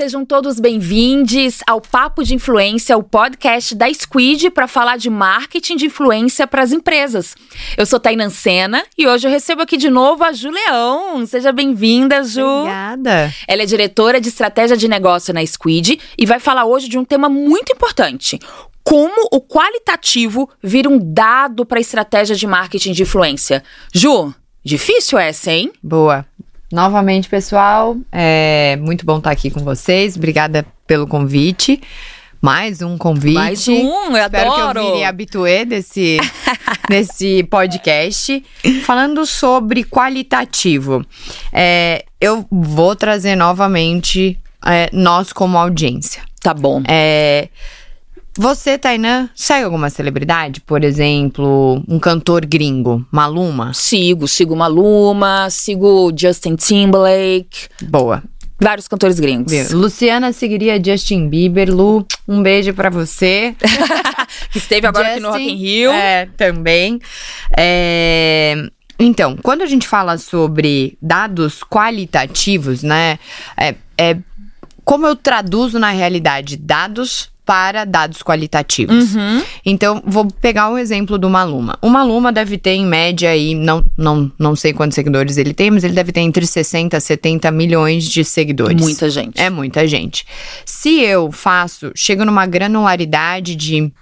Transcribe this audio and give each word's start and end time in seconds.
Sejam 0.00 0.24
todos 0.24 0.58
bem-vindos 0.58 1.58
ao 1.66 1.78
Papo 1.78 2.24
de 2.24 2.34
Influência, 2.34 2.96
o 2.96 3.02
podcast 3.02 3.74
da 3.74 3.86
Squid 3.92 4.48
para 4.48 4.66
falar 4.66 4.96
de 4.96 5.10
marketing 5.10 5.76
de 5.76 5.84
influência 5.84 6.46
para 6.46 6.62
as 6.62 6.72
empresas. 6.72 7.36
Eu 7.76 7.84
sou 7.84 8.00
Tainan 8.00 8.30
Sena 8.30 8.82
e 8.96 9.06
hoje 9.06 9.28
eu 9.28 9.30
recebo 9.30 9.60
aqui 9.60 9.76
de 9.76 9.90
novo 9.90 10.24
a 10.24 10.32
Ju 10.32 10.48
Leão. 10.48 11.26
Seja 11.26 11.52
bem-vinda, 11.52 12.24
Ju. 12.24 12.40
Obrigada. 12.40 13.30
Ela 13.46 13.62
é 13.62 13.66
diretora 13.66 14.18
de 14.18 14.30
estratégia 14.30 14.74
de 14.74 14.88
negócio 14.88 15.34
na 15.34 15.44
Squid 15.44 16.00
e 16.16 16.24
vai 16.24 16.40
falar 16.40 16.64
hoje 16.64 16.88
de 16.88 16.98
um 16.98 17.04
tema 17.04 17.28
muito 17.28 17.70
importante: 17.70 18.38
como 18.82 19.28
o 19.30 19.38
qualitativo 19.38 20.48
vira 20.62 20.88
um 20.88 20.98
dado 20.98 21.66
para 21.66 21.76
a 21.76 21.82
estratégia 21.82 22.34
de 22.34 22.46
marketing 22.46 22.92
de 22.92 23.02
influência. 23.02 23.62
Ju, 23.92 24.32
difícil 24.64 25.18
essa, 25.18 25.52
hein? 25.52 25.70
Boa. 25.82 26.24
Novamente, 26.72 27.28
pessoal, 27.28 27.96
é 28.12 28.76
muito 28.80 29.04
bom 29.04 29.18
estar 29.18 29.32
aqui 29.32 29.50
com 29.50 29.60
vocês. 29.60 30.16
Obrigada 30.16 30.64
pelo 30.86 31.04
convite. 31.04 31.80
Mais 32.40 32.80
um 32.80 32.96
convite. 32.96 33.34
Mais 33.34 33.66
um, 33.66 34.16
eu 34.16 34.24
Espero 34.24 34.52
adoro. 34.52 34.80
que 34.80 34.86
eu 34.86 34.92
vire 34.92 35.04
habituê 35.04 35.64
desse, 35.64 36.18
desse 36.88 37.42
podcast. 37.50 38.42
Falando 38.84 39.26
sobre 39.26 39.82
qualitativo. 39.82 41.04
É, 41.52 42.04
eu 42.20 42.46
vou 42.50 42.94
trazer 42.94 43.34
novamente 43.34 44.38
é, 44.64 44.88
nós 44.92 45.32
como 45.32 45.58
audiência. 45.58 46.22
Tá 46.40 46.54
bom. 46.54 46.82
É, 46.88 47.48
você, 48.40 48.78
Tainã, 48.78 49.28
segue 49.34 49.66
alguma 49.66 49.90
celebridade? 49.90 50.62
Por 50.62 50.82
exemplo, 50.82 51.84
um 51.86 51.98
cantor 51.98 52.46
gringo, 52.46 53.04
Maluma? 53.12 53.74
Sigo, 53.74 54.26
sigo 54.26 54.56
Maluma, 54.56 55.48
sigo 55.50 56.10
Justin 56.16 56.56
Timberlake, 56.56 57.68
Boa. 57.82 58.22
vários 58.58 58.88
cantores 58.88 59.20
gringos. 59.20 59.52
Viu? 59.52 59.78
Luciana 59.78 60.32
seguiria 60.32 60.82
Justin 60.82 61.28
Bieber. 61.28 61.70
Lu, 61.70 62.06
um 62.26 62.42
beijo 62.42 62.72
pra 62.72 62.88
você. 62.88 63.54
Esteve 64.56 64.86
agora 64.86 65.10
aqui 65.10 65.20
no 65.20 65.32
Rock 65.32 65.42
in 65.42 65.48
Justin, 65.48 65.62
Rio. 65.62 65.90
É, 65.90 66.26
também. 66.34 66.98
É, 67.54 68.54
Então, 68.98 69.36
quando 69.42 69.60
a 69.60 69.66
gente 69.66 69.86
fala 69.86 70.16
sobre 70.16 70.96
dados 71.02 71.62
qualitativos, 71.62 72.82
né? 72.82 73.18
É, 73.54 73.74
é 73.98 74.16
como 74.82 75.06
eu 75.06 75.14
traduzo 75.14 75.78
na 75.78 75.90
realidade 75.90 76.56
dados 76.56 77.30
para 77.50 77.84
dados 77.84 78.22
qualitativos. 78.22 79.16
Uhum. 79.16 79.42
Então, 79.66 80.00
vou 80.06 80.24
pegar 80.30 80.70
o 80.70 80.78
exemplo 80.78 81.18
do 81.18 81.28
Maluma. 81.28 81.76
O 81.82 81.88
Maluma 81.88 82.30
deve 82.30 82.56
ter, 82.56 82.74
em 82.74 82.86
média, 82.86 83.28
aí, 83.28 83.56
não, 83.56 83.84
não, 83.98 84.30
não 84.38 84.54
sei 84.54 84.72
quantos 84.72 84.94
seguidores 84.94 85.36
ele 85.36 85.52
tem, 85.52 85.68
mas 85.68 85.82
ele 85.82 85.92
deve 85.92 86.12
ter 86.12 86.20
entre 86.20 86.46
60 86.46 86.96
e 86.96 87.00
70 87.00 87.50
milhões 87.50 88.04
de 88.04 88.24
seguidores. 88.24 88.80
Muita 88.80 89.10
gente. 89.10 89.40
É 89.40 89.50
muita 89.50 89.84
gente. 89.84 90.24
Se 90.64 91.00
eu 91.00 91.32
faço, 91.32 91.90
chego 91.92 92.24
numa 92.24 92.46
granularidade 92.46 93.56
de, 93.56 93.92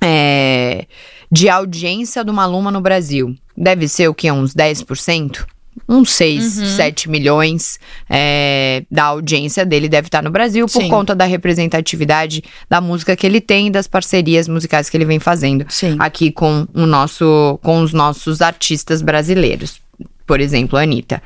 é, 0.00 0.86
de 1.28 1.48
audiência 1.48 2.22
do 2.22 2.32
Maluma 2.32 2.70
no 2.70 2.80
Brasil, 2.80 3.34
deve 3.56 3.88
ser 3.88 4.06
o 4.06 4.14
que? 4.14 4.30
Uns 4.30 4.54
10%? 4.54 5.44
Uns 5.88 6.10
6, 6.12 6.58
Uhum. 6.58 6.66
7 6.66 7.10
milhões 7.10 7.78
é, 8.08 8.84
da 8.90 9.04
audiência 9.04 9.64
dele 9.64 9.88
deve 9.88 10.08
estar 10.08 10.22
no 10.22 10.30
Brasil 10.30 10.66
por 10.66 10.82
Sim. 10.82 10.88
conta 10.88 11.14
da 11.14 11.24
representatividade 11.24 12.42
da 12.68 12.80
música 12.80 13.14
que 13.14 13.26
ele 13.26 13.40
tem 13.40 13.68
e 13.68 13.70
das 13.70 13.86
parcerias 13.86 14.48
musicais 14.48 14.88
que 14.88 14.96
ele 14.96 15.04
vem 15.04 15.18
fazendo 15.18 15.66
Sim. 15.68 15.96
aqui 15.98 16.30
com, 16.30 16.66
o 16.74 16.86
nosso, 16.86 17.58
com 17.62 17.80
os 17.80 17.92
nossos 17.92 18.40
artistas 18.40 19.02
brasileiros. 19.02 19.80
Por 20.26 20.40
exemplo, 20.40 20.76
a 20.76 20.82
Anitta. 20.82 21.22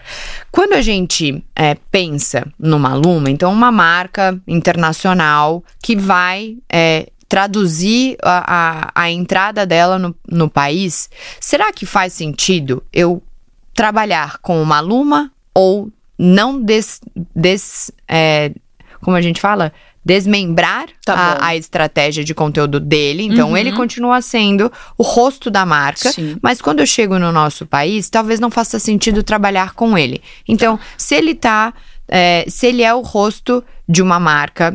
Quando 0.50 0.75
a 0.75 0.83
gente 0.83 1.43
é, 1.56 1.75
pensa 1.91 2.47
no 2.59 2.78
Maluma, 2.78 3.31
então 3.31 3.50
uma 3.50 3.72
marca 3.72 4.39
internacional 4.47 5.65
que 5.83 5.97
vai 5.97 6.59
é, 6.71 7.09
traduzir 7.27 8.19
a, 8.22 8.91
a, 8.94 9.03
a 9.05 9.10
entrada 9.10 9.65
dela 9.65 9.99
no, 9.99 10.15
no 10.28 10.50
país, 10.50 11.09
será 11.41 11.72
que 11.72 11.87
faz 11.87 12.12
sentido 12.12 12.83
eu 12.93 13.22
trabalhar 13.75 14.39
com 14.39 14.63
o 14.63 14.67
Maluma 14.67 15.31
ou 15.55 15.91
não 16.19 16.61
des, 16.61 17.01
des 17.35 17.91
é, 18.09 18.53
como 19.01 19.17
a 19.17 19.21
gente 19.23 19.41
fala? 19.41 19.73
Desmembrar 20.05 20.87
Tá 21.05 21.15
a, 21.15 21.47
a 21.49 21.57
estratégia 21.57 22.25
de 22.25 22.35
conteúdo 22.35 22.81
dele. 22.81 23.23
Então, 23.23 23.51
Uhum. 23.51 23.57
ele 23.57 23.73
continua 23.73 24.21
sendo 24.23 24.73
o 24.97 25.03
rosto 25.03 25.51
da 25.51 25.67
marca. 25.67 26.11
Sim. 26.11 26.37
Mas 26.43 26.61
quando 26.61 26.81
eu 26.81 26.87
chego 26.87 27.19
no 27.19 27.31
nosso 27.31 27.67
país, 27.67 28.09
talvez 28.09 28.41
não 28.41 28.51
faça 28.51 28.79
sentido 28.79 29.23
trabalhar 29.23 29.75
com 29.75 29.97
ele. 29.99 30.23
Então, 30.49 30.79
se 30.97 31.15
ele 31.15 31.35
tá. 31.35 31.73
é, 32.09 32.45
se 32.49 32.67
ele 32.67 32.83
é 32.83 32.93
o 32.95 33.03
rosto 33.03 33.63
de 33.89 34.03
uma 34.03 34.19
marca 34.19 34.75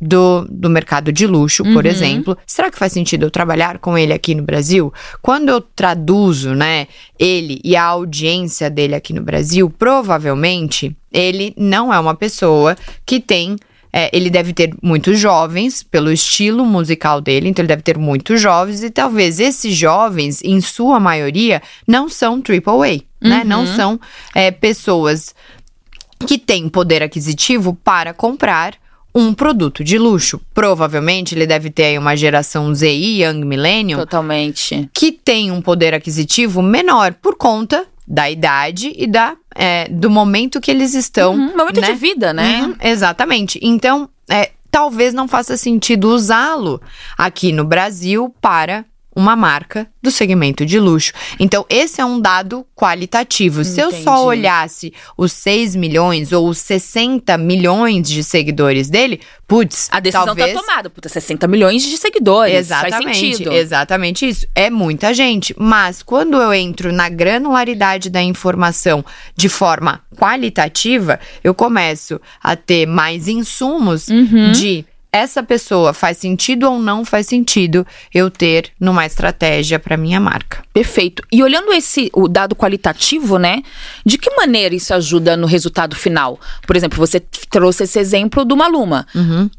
do, 0.00 0.46
do 0.48 0.70
mercado 0.70 1.12
de 1.12 1.26
luxo, 1.26 1.62
por 1.62 1.84
Uhum. 1.84 1.90
exemplo, 1.90 2.38
será 2.46 2.70
que 2.70 2.78
faz 2.78 2.92
sentido 2.92 3.26
eu 3.26 3.30
trabalhar 3.30 3.78
com 3.78 3.98
ele 3.98 4.12
aqui 4.12 4.34
no 4.34 4.42
Brasil? 4.42 4.92
Quando 5.20 5.50
eu 5.50 5.60
traduzo, 5.60 6.54
né, 6.54 6.86
ele 7.18 7.60
e 7.62 7.76
a 7.76 7.84
audiência 7.84 8.70
dele 8.70 8.94
aqui 8.94 9.12
no 9.12 9.22
Brasil, 9.22 9.68
provavelmente 9.68 10.96
ele 11.12 11.52
não 11.56 11.92
é 11.92 11.98
uma 12.00 12.14
pessoa 12.14 12.76
que 13.04 13.20
tem 13.20 13.56
é, 13.92 14.08
ele 14.16 14.30
deve 14.30 14.52
ter 14.52 14.72
muitos 14.80 15.18
jovens, 15.18 15.82
pelo 15.82 16.12
estilo 16.12 16.64
musical 16.64 17.20
dele, 17.20 17.48
então 17.48 17.60
ele 17.60 17.68
deve 17.68 17.82
ter 17.82 17.98
muitos 17.98 18.40
jovens, 18.40 18.84
e 18.84 18.90
talvez 18.90 19.40
esses 19.40 19.74
jovens, 19.74 20.40
em 20.44 20.60
sua 20.60 21.00
maioria, 21.00 21.60
não 21.88 22.08
são 22.08 22.34
AAA, 22.40 23.00
né? 23.20 23.40
Uhum. 23.40 23.44
Não 23.48 23.66
são 23.66 24.00
é, 24.32 24.52
pessoas 24.52 25.34
que 26.24 26.38
têm 26.38 26.68
poder 26.68 27.02
aquisitivo 27.02 27.74
para 27.82 28.14
comprar 28.14 28.74
um 29.14 29.34
produto 29.34 29.82
de 29.82 29.98
luxo. 29.98 30.40
Provavelmente 30.54 31.34
ele 31.34 31.46
deve 31.46 31.70
ter 31.70 31.84
aí 31.84 31.98
uma 31.98 32.16
geração 32.16 32.74
ZI, 32.74 33.22
Young 33.22 33.44
Millennium, 33.44 33.98
Totalmente. 33.98 34.88
que 34.92 35.12
tem 35.12 35.50
um 35.50 35.60
poder 35.60 35.94
aquisitivo 35.94 36.62
menor 36.62 37.14
por 37.14 37.36
conta 37.36 37.86
da 38.06 38.28
idade 38.28 38.92
e 38.96 39.06
da, 39.06 39.36
é, 39.54 39.88
do 39.88 40.10
momento 40.10 40.60
que 40.60 40.70
eles 40.70 40.94
estão. 40.94 41.34
Uhum, 41.34 41.56
momento 41.56 41.80
né? 41.80 41.92
de 41.92 41.94
vida, 41.94 42.32
né? 42.32 42.62
Uhum, 42.62 42.76
exatamente. 42.82 43.58
Então, 43.62 44.08
é, 44.28 44.50
talvez 44.70 45.14
não 45.14 45.28
faça 45.28 45.56
sentido 45.56 46.08
usá-lo 46.08 46.80
aqui 47.16 47.52
no 47.52 47.64
Brasil 47.64 48.34
para 48.40 48.84
uma 49.14 49.34
marca 49.34 49.86
do 50.02 50.10
segmento 50.10 50.64
de 50.64 50.78
luxo. 50.78 51.12
Então, 51.38 51.66
esse 51.68 52.00
é 52.00 52.04
um 52.04 52.20
dado 52.20 52.64
qualitativo. 52.76 53.64
Se 53.64 53.80
eu 53.80 53.90
só 53.90 53.98
Entendi. 53.98 54.26
olhasse 54.26 54.92
os 55.16 55.32
6 55.32 55.74
milhões 55.76 56.32
ou 56.32 56.48
os 56.48 56.58
60 56.58 57.36
milhões 57.36 58.08
de 58.08 58.22
seguidores 58.22 58.88
dele, 58.88 59.20
putz, 59.48 59.88
A 59.90 59.98
decisão 60.00 60.26
talvez... 60.26 60.54
tá 60.54 60.60
tomada. 60.60 60.88
Puta, 60.90 61.08
60 61.08 61.46
milhões 61.48 61.82
de 61.82 61.96
seguidores. 61.98 62.68
Faz 62.68 62.84
Exatamente, 62.86 63.18
sentido. 63.18 63.52
exatamente 63.52 64.28
isso. 64.28 64.46
É 64.54 64.70
muita 64.70 65.12
gente, 65.12 65.54
mas 65.58 66.02
quando 66.02 66.36
eu 66.40 66.52
entro 66.54 66.92
na 66.92 67.08
granularidade 67.08 68.08
da 68.10 68.22
informação 68.22 69.04
de 69.36 69.48
forma 69.48 70.00
qualitativa, 70.16 71.18
eu 71.44 71.52
começo 71.54 72.20
a 72.42 72.56
ter 72.56 72.86
mais 72.86 73.28
insumos 73.28 74.08
Uhum. 74.08 74.52
de 74.52 74.84
essa 75.12 75.42
pessoa 75.42 75.92
faz 75.92 76.18
sentido 76.18 76.70
ou 76.70 76.78
não 76.78 77.04
faz 77.04 77.26
sentido 77.26 77.86
eu 78.14 78.30
ter 78.30 78.70
numa 78.78 79.04
estratégia 79.04 79.78
para 79.78 79.96
minha 79.96 80.20
marca. 80.20 80.62
Perfeito. 80.72 81.22
E 81.32 81.42
olhando 81.42 81.72
esse 81.72 82.10
o 82.12 82.28
dado 82.28 82.54
qualitativo, 82.54 83.38
né? 83.38 83.62
De 84.04 84.18
que 84.18 84.30
maneira 84.36 84.74
isso 84.74 84.94
ajuda 84.94 85.36
no 85.36 85.46
resultado 85.46 85.96
final? 85.96 86.38
Por 86.66 86.76
exemplo, 86.76 86.98
você 86.98 87.20
trouxe 87.50 87.84
esse 87.84 87.98
exemplo 87.98 88.44
do 88.44 88.56
Maluma. 88.56 89.06
Uhum. 89.14 89.50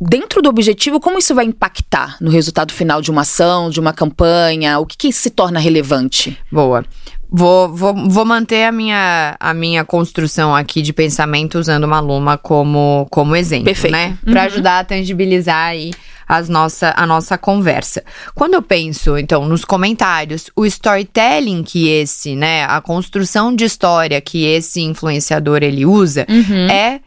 Dentro 0.00 0.40
do 0.40 0.48
objetivo, 0.48 0.98
como 0.98 1.18
isso 1.18 1.34
vai 1.34 1.44
impactar 1.44 2.16
no 2.20 2.30
resultado 2.30 2.72
final 2.72 3.02
de 3.02 3.10
uma 3.10 3.20
ação, 3.20 3.68
de 3.68 3.78
uma 3.78 3.92
campanha? 3.92 4.78
O 4.78 4.86
que, 4.86 4.96
que 4.96 5.12
se 5.12 5.28
torna 5.28 5.60
relevante? 5.60 6.38
Boa. 6.50 6.84
Vou, 7.32 7.68
vou, 7.72 7.94
vou 8.08 8.24
manter 8.24 8.64
a 8.64 8.72
minha, 8.72 9.36
a 9.38 9.54
minha 9.54 9.84
construção 9.84 10.54
aqui 10.54 10.82
de 10.82 10.92
pensamento 10.92 11.58
usando 11.58 11.84
uma 11.84 12.00
Luma 12.00 12.36
como, 12.36 13.06
como 13.10 13.36
exemplo, 13.36 13.66
Perfeito. 13.66 13.92
né? 13.92 14.18
Pra 14.24 14.40
Uhum. 14.40 14.46
ajudar 14.46 14.78
a 14.80 14.84
tangibilizar 14.84 15.66
aí 15.68 15.92
as 16.26 16.48
nossa, 16.48 16.92
a 16.96 17.06
nossa 17.06 17.38
conversa. 17.38 18.02
Quando 18.34 18.54
eu 18.54 18.62
penso, 18.62 19.16
então, 19.16 19.46
nos 19.48 19.64
comentários, 19.64 20.50
o 20.56 20.66
storytelling 20.66 21.62
que 21.62 21.88
esse, 21.88 22.34
né, 22.34 22.64
a 22.64 22.80
construção 22.80 23.54
de 23.54 23.64
história 23.64 24.20
que 24.20 24.44
esse 24.44 24.80
influenciador 24.80 25.62
ele 25.62 25.86
usa 25.86 26.26
é 26.70 27.00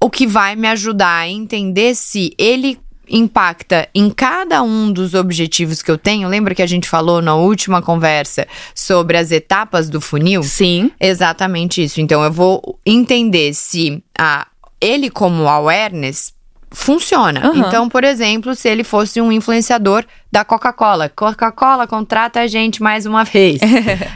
o 0.00 0.08
que 0.10 0.26
vai 0.26 0.54
me 0.56 0.68
ajudar 0.68 1.18
a 1.22 1.28
entender 1.28 1.94
se 1.94 2.32
ele 2.38 2.78
impacta 3.10 3.88
em 3.94 4.10
cada 4.10 4.62
um 4.62 4.92
dos 4.92 5.14
objetivos 5.14 5.82
que 5.82 5.90
eu 5.90 5.98
tenho. 5.98 6.28
Lembra 6.28 6.54
que 6.54 6.62
a 6.62 6.66
gente 6.66 6.88
falou 6.88 7.20
na 7.22 7.34
última 7.34 7.82
conversa 7.82 8.46
sobre 8.74 9.16
as 9.16 9.30
etapas 9.30 9.88
do 9.88 10.00
funil? 10.00 10.42
Sim. 10.42 10.90
Exatamente 11.00 11.82
isso. 11.82 12.00
Então 12.00 12.22
eu 12.22 12.32
vou 12.32 12.78
entender 12.84 13.54
se 13.54 14.02
a, 14.18 14.46
ele 14.80 15.10
como 15.10 15.48
awareness 15.48 16.32
funciona. 16.70 17.40
Aham. 17.46 17.66
Então, 17.66 17.88
por 17.88 18.04
exemplo, 18.04 18.54
se 18.54 18.68
ele 18.68 18.84
fosse 18.84 19.20
um 19.20 19.32
influenciador 19.32 20.04
da 20.30 20.44
Coca-Cola, 20.44 21.08
Coca-Cola 21.08 21.86
contrata 21.86 22.40
a 22.40 22.46
gente 22.46 22.82
mais 22.82 23.06
uma 23.06 23.24
vez. 23.24 23.60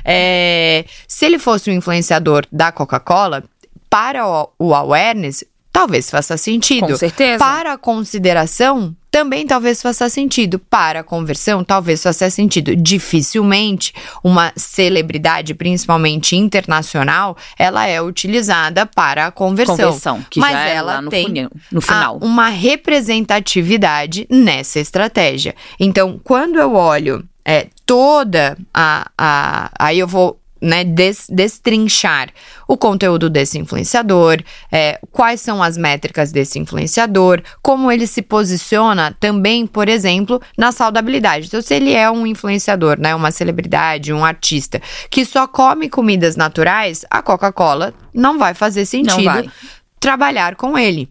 É, 0.04 0.84
se 1.06 1.24
ele 1.24 1.38
fosse 1.38 1.70
um 1.70 1.74
influenciador 1.74 2.44
da 2.50 2.72
Coca-Cola, 2.72 3.44
para 3.88 4.26
o, 4.26 4.48
o 4.58 4.74
awareness, 4.74 5.44
talvez 5.72 6.10
faça 6.10 6.36
sentido. 6.36 6.86
Com 6.88 6.96
certeza. 6.96 7.38
Para 7.38 7.72
a 7.72 7.78
consideração, 7.78 8.94
também 9.10 9.46
talvez 9.46 9.80
faça 9.82 10.08
sentido. 10.08 10.58
Para 10.58 11.00
a 11.00 11.02
conversão, 11.04 11.62
talvez 11.64 12.02
faça 12.02 12.28
sentido. 12.30 12.74
Dificilmente 12.76 13.92
uma 14.22 14.52
celebridade, 14.56 15.54
principalmente 15.54 16.36
internacional, 16.36 17.36
ela 17.58 17.86
é 17.86 18.00
utilizada 18.00 18.86
para 18.86 19.26
a 19.26 19.30
conversão. 19.30 19.76
Conversão, 19.76 20.24
que 20.30 20.40
Mas 20.40 20.52
já 20.52 20.68
é 20.68 20.74
ela 20.74 20.94
lá 20.94 21.02
no, 21.02 21.10
tem 21.10 21.26
funil- 21.26 21.50
no 21.70 21.80
final. 21.80 22.18
uma 22.22 22.48
representatividade 22.48 24.26
nessa 24.30 24.80
estratégia. 24.80 25.54
Então, 25.78 26.20
quando 26.22 26.58
eu 26.58 26.74
olho 26.74 27.24
é, 27.44 27.66
toda 27.84 28.56
a, 28.72 29.10
a. 29.16 29.70
Aí 29.78 29.98
eu 29.98 30.06
vou. 30.06 30.38
Né, 30.64 30.84
des- 30.84 31.26
destrinchar 31.28 32.28
o 32.68 32.76
conteúdo 32.76 33.28
desse 33.28 33.58
influenciador, 33.58 34.40
é, 34.70 35.00
quais 35.10 35.40
são 35.40 35.60
as 35.60 35.76
métricas 35.76 36.30
desse 36.30 36.56
influenciador, 36.56 37.42
como 37.60 37.90
ele 37.90 38.06
se 38.06 38.22
posiciona 38.22 39.12
também, 39.18 39.66
por 39.66 39.88
exemplo, 39.88 40.40
na 40.56 40.70
saudabilidade. 40.70 41.48
Então, 41.48 41.60
se 41.60 41.74
ele 41.74 41.92
é 41.92 42.08
um 42.08 42.24
influenciador, 42.24 42.96
né, 43.00 43.12
uma 43.12 43.32
celebridade, 43.32 44.12
um 44.12 44.24
artista 44.24 44.80
que 45.10 45.24
só 45.24 45.48
come 45.48 45.88
comidas 45.88 46.36
naturais, 46.36 47.04
a 47.10 47.20
Coca-Cola 47.20 47.92
não 48.14 48.38
vai 48.38 48.54
fazer 48.54 48.86
sentido 48.86 49.24
vai. 49.24 49.50
trabalhar 49.98 50.54
com 50.54 50.78
ele. 50.78 51.08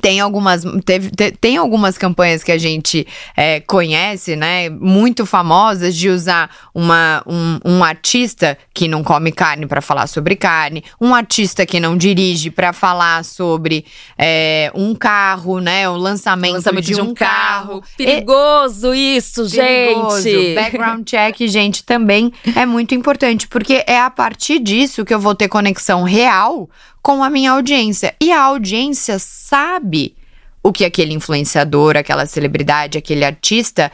Tem 0.00 0.20
algumas, 0.20 0.62
teve- 0.84 1.10
te- 1.10 1.32
tem 1.32 1.56
algumas 1.56 1.96
campanhas 1.98 2.42
que 2.42 2.52
a 2.52 2.58
gente 2.58 3.06
é, 3.36 3.60
conhece, 3.60 4.36
né? 4.36 4.68
Muito 4.70 5.24
famosas 5.26 5.94
de 5.96 6.08
usar 6.08 6.50
uma, 6.74 7.22
um, 7.26 7.58
um 7.64 7.84
artista 7.84 8.56
que 8.72 8.88
não 8.88 9.02
come 9.04 9.30
carne 9.32 9.66
para 9.66 9.80
falar 9.80 10.06
sobre 10.06 10.36
carne, 10.36 10.82
um 11.00 11.14
artista 11.14 11.64
que 11.66 11.78
não 11.80 11.96
dirige 11.96 12.50
para 12.50 12.72
falar 12.72 13.24
sobre 13.24 13.84
é, 14.18 14.70
um 14.74 14.94
carro, 14.94 15.60
né? 15.60 15.88
O 15.88 15.96
lançamento, 15.96 16.54
Lançamento 16.54 16.84
de, 16.84 17.00
um 17.00 17.14
carro. 17.14 17.82
E- 17.98 18.04
Perigoso 18.04 18.94
isso, 18.94 19.48
perigoso. 19.50 20.22
gente. 20.22 20.54
Background 20.54 21.04
check, 21.08 21.36
gente, 21.48 21.84
também 21.84 22.32
é 22.56 22.64
muito 22.66 22.94
importante, 22.94 23.46
porque 23.48 23.84
é 23.86 23.98
a 24.00 24.10
partir 24.10 24.58
disso 24.58 25.04
que 25.04 25.12
eu 25.14 25.20
vou 25.20 25.34
ter 25.34 25.48
conexão 25.48 26.02
real 26.02 26.68
com 27.04 27.22
a 27.22 27.28
minha 27.28 27.52
audiência. 27.52 28.14
E 28.18 28.32
a 28.32 28.40
audiência 28.40 29.18
sabe 29.18 30.16
o 30.62 30.72
que 30.72 30.86
aquele 30.86 31.12
influenciador, 31.12 31.98
aquela 31.98 32.24
celebridade, 32.24 32.96
aquele 32.96 33.26
artista, 33.26 33.92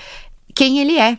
quem 0.54 0.78
ele 0.78 0.96
é. 0.96 1.18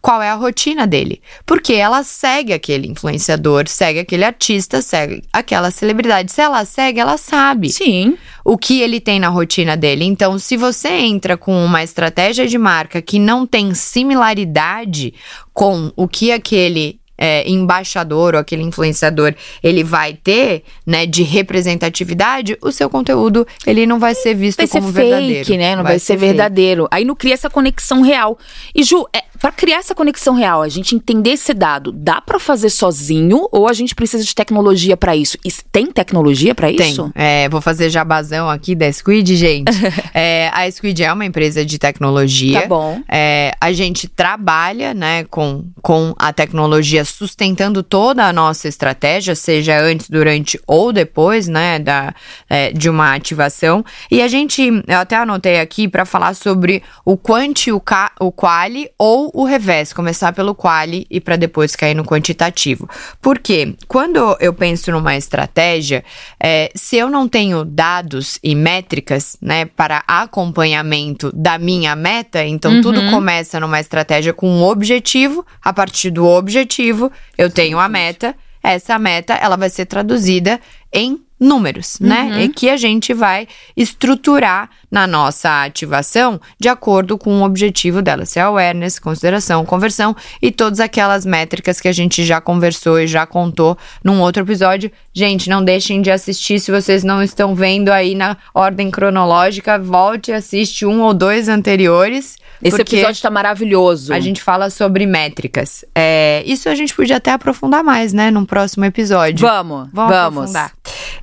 Qual 0.00 0.22
é 0.22 0.30
a 0.30 0.34
rotina 0.34 0.86
dele? 0.86 1.20
Porque 1.44 1.74
ela 1.74 2.02
segue 2.04 2.54
aquele 2.54 2.88
influenciador, 2.88 3.68
segue 3.68 3.98
aquele 3.98 4.24
artista, 4.24 4.80
segue 4.80 5.22
aquela 5.30 5.70
celebridade. 5.70 6.32
Se 6.32 6.40
ela 6.40 6.64
segue, 6.64 7.00
ela 7.00 7.18
sabe 7.18 7.68
Sim. 7.68 8.16
o 8.42 8.56
que 8.56 8.80
ele 8.80 8.98
tem 8.98 9.20
na 9.20 9.28
rotina 9.28 9.76
dele. 9.76 10.04
Então, 10.06 10.38
se 10.38 10.56
você 10.56 10.88
entra 10.88 11.36
com 11.36 11.62
uma 11.62 11.82
estratégia 11.82 12.46
de 12.46 12.56
marca 12.56 13.02
que 13.02 13.18
não 13.18 13.46
tem 13.46 13.74
similaridade 13.74 15.12
com 15.52 15.92
o 15.96 16.08
que 16.08 16.32
aquele 16.32 16.98
é, 17.18 17.48
embaixador 17.48 18.34
ou 18.34 18.40
aquele 18.40 18.62
influenciador 18.62 19.34
ele 19.62 19.82
vai 19.82 20.14
ter, 20.14 20.62
né, 20.86 21.06
de 21.06 21.22
representatividade, 21.22 22.56
o 22.60 22.70
seu 22.70 22.88
conteúdo 22.90 23.46
ele 23.66 23.86
não 23.86 23.98
vai 23.98 24.14
ser 24.14 24.34
visto 24.34 24.58
Vai 24.58 24.66
ser 24.66 24.80
como 24.80 24.92
fake, 24.92 25.08
verdadeiro. 25.10 25.56
né? 25.56 25.76
Não 25.76 25.82
vai, 25.82 25.98
ser, 25.98 26.14
fake. 26.14 26.26
verdadeiro. 26.26 26.88
Aí 26.90 27.04
não 27.04 27.14
cria 27.14 27.34
essa 27.34 27.50
conexão 27.50 28.02
real. 28.02 28.38
E 28.74 28.82
Ju, 28.82 29.06
é, 29.12 29.22
para 29.40 29.52
criar 29.52 29.78
essa 29.78 29.94
conexão 29.94 30.34
real, 30.34 30.62
a 30.62 30.68
gente 30.68 30.94
entender 30.94 31.30
esse 31.30 31.52
dado, 31.54 31.92
dá 31.92 32.20
pra 32.20 32.38
fazer 32.38 32.70
sozinho 32.70 33.48
ou 33.50 33.68
a 33.68 33.72
gente 33.72 33.94
precisa 33.94 34.24
de 34.24 34.34
tecnologia 34.34 34.96
pra 34.96 35.16
isso? 35.16 35.38
E 35.44 35.52
tem 35.70 35.86
tecnologia 35.86 36.54
Tem. 36.54 36.90
isso? 36.90 37.10
É, 37.14 37.48
vou 37.48 37.60
fazer 37.60 37.90
jabazão 37.90 38.48
aqui 38.48 38.74
da 38.74 38.90
Squid, 38.92 39.36
gente. 39.36 39.72
É, 40.14 40.50
a 40.52 40.70
Squid 40.70 41.02
é 41.02 41.12
uma 41.12 41.24
empresa 41.24 41.64
de 41.64 41.78
tecnologia. 41.78 42.62
Tá 42.62 42.68
bom. 42.68 43.02
É, 43.08 43.52
a 43.60 43.72
gente 43.72 44.08
trabalha 44.08 44.94
né, 44.94 45.24
com, 45.24 45.64
com 45.82 46.14
a 46.18 46.32
tecnologia 46.32 47.04
sustentando 47.04 47.82
toda 47.82 48.24
a 48.24 48.32
nossa 48.32 48.66
estratégia, 48.66 49.34
seja 49.34 49.78
antes, 49.78 50.08
durante 50.08 50.58
ou 50.66 50.92
depois 50.92 51.48
né, 51.48 51.78
da, 51.78 52.14
é, 52.48 52.72
de 52.72 52.88
uma 52.88 53.14
ativação. 53.14 53.84
E 54.10 54.22
a 54.22 54.28
gente, 54.28 54.62
eu 54.86 54.98
até 54.98 55.16
anotei 55.16 55.60
aqui 55.60 55.86
para 55.86 56.06
falar 56.06 56.34
sobre 56.34 56.82
o 57.04 57.16
quanti, 57.16 57.70
o, 57.70 57.80
ca, 57.80 58.12
o 58.18 58.32
quali 58.32 58.88
ou 58.98 59.25
o 59.34 59.44
revés, 59.44 59.92
começar 59.92 60.32
pelo 60.32 60.54
quali 60.54 61.06
e 61.10 61.20
para 61.20 61.36
depois 61.36 61.76
cair 61.76 61.94
no 61.94 62.04
quantitativo. 62.04 62.88
Porque 63.20 63.74
quando 63.88 64.36
eu 64.40 64.52
penso 64.52 64.90
numa 64.92 65.16
estratégia, 65.16 66.04
é, 66.40 66.70
se 66.74 66.96
eu 66.96 67.08
não 67.10 67.28
tenho 67.28 67.64
dados 67.64 68.38
e 68.42 68.54
métricas 68.54 69.36
né, 69.40 69.64
para 69.64 70.04
acompanhamento 70.06 71.30
da 71.34 71.58
minha 71.58 71.94
meta, 71.96 72.44
então 72.44 72.80
tudo 72.80 73.10
começa 73.10 73.58
numa 73.60 73.80
estratégia 73.80 74.32
com 74.32 74.48
um 74.48 74.62
objetivo. 74.62 75.44
A 75.62 75.72
partir 75.72 76.10
do 76.10 76.26
objetivo, 76.26 77.10
eu 77.36 77.50
tenho 77.50 77.78
a 77.78 77.88
meta. 77.88 78.34
Essa 78.62 78.98
meta 78.98 79.34
ela 79.34 79.56
vai 79.56 79.70
ser 79.70 79.86
traduzida 79.86 80.60
em 80.92 81.25
números, 81.38 81.98
né? 82.00 82.42
E 82.42 82.48
que 82.48 82.70
a 82.70 82.76
gente 82.76 83.12
vai 83.12 83.46
estruturar 83.76 84.70
na 84.90 85.06
nossa 85.06 85.64
ativação 85.64 86.40
de 86.58 86.68
acordo 86.68 87.18
com 87.18 87.40
o 87.40 87.44
objetivo 87.44 88.00
dela, 88.00 88.24
se 88.24 88.38
é 88.38 88.42
awareness, 88.42 88.98
consideração, 88.98 89.64
conversão 89.64 90.16
e 90.40 90.50
todas 90.50 90.80
aquelas 90.80 91.26
métricas 91.26 91.80
que 91.80 91.88
a 91.88 91.92
gente 91.92 92.24
já 92.24 92.40
conversou 92.40 92.98
e 92.98 93.06
já 93.06 93.26
contou 93.26 93.76
num 94.02 94.20
outro 94.20 94.42
episódio. 94.42 94.90
Gente, 95.12 95.50
não 95.50 95.62
deixem 95.64 96.00
de 96.00 96.10
assistir 96.10 96.58
se 96.60 96.70
vocês 96.70 97.04
não 97.04 97.22
estão 97.22 97.54
vendo 97.54 97.90
aí 97.90 98.14
na 98.14 98.36
ordem 98.54 98.90
cronológica, 98.90 99.78
volte 99.78 100.30
e 100.30 100.34
assiste 100.34 100.86
um 100.86 101.02
ou 101.02 101.12
dois 101.12 101.48
anteriores. 101.48 102.36
Esse 102.62 102.80
episódio 102.80 103.20
tá 103.20 103.30
maravilhoso. 103.30 104.14
a 104.14 104.20
gente 104.20 104.42
fala 104.42 104.70
sobre 104.70 105.04
métricas. 105.04 105.84
É, 105.94 106.42
isso 106.46 106.68
a 106.68 106.74
gente 106.74 106.94
podia 106.94 107.16
até 107.16 107.30
aprofundar 107.32 107.84
mais, 107.84 108.12
né, 108.12 108.30
num 108.30 108.44
próximo 108.44 108.84
episódio. 108.84 109.46
Vamos, 109.46 109.88
Vamos, 109.92 110.10
vamos. 110.12 110.38
aprofundar. 110.38 110.72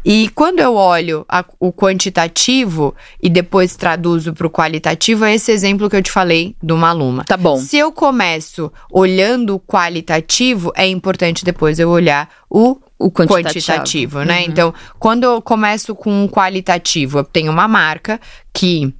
E 0.05 0.29
quando 0.35 0.59
eu 0.59 0.75
olho 0.75 1.25
a- 1.29 1.45
o 1.59 1.71
quantitativo 1.71 2.93
e 3.21 3.29
depois 3.29 3.75
traduzo 3.75 4.33
para 4.33 4.47
o 4.47 4.49
qualitativo, 4.49 5.25
é 5.25 5.33
esse 5.35 5.51
exemplo 5.51 5.89
que 5.89 5.95
eu 5.95 6.01
te 6.03 6.11
falei 6.11 6.55
do 6.61 6.77
Maluma. 6.77 7.23
Tá 7.25 7.37
bom. 7.37 7.57
Se 7.57 7.77
eu 7.77 7.91
começo 7.91 8.71
olhando 8.91 9.55
o 9.55 9.59
qualitativo, 9.59 10.71
é 10.75 10.87
importante 10.87 11.43
depois 11.45 11.79
eu 11.79 11.89
olhar 11.89 12.29
o 12.49 12.77
O 12.99 13.11
quantitativo. 13.11 13.43
quantitativo, 13.49 14.19
Uhum. 14.19 14.25
né? 14.25 14.43
Então, 14.45 14.73
quando 14.99 15.23
eu 15.23 15.41
começo 15.41 15.93
com 15.95 16.11
um 16.23 16.27
qualitativo, 16.27 17.19
eu 17.19 17.23
tenho 17.23 17.51
uma 17.51 17.67
marca 17.67 18.19
que 18.53 18.93